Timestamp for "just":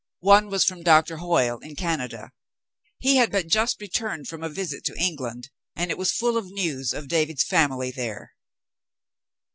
3.45-3.79